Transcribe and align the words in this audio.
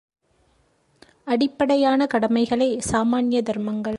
அடிப்படையான 1.23 2.05
கடமைகளே 2.05 2.79
சாமான்ய 2.79 3.41
தர்மங்கள். 3.41 3.89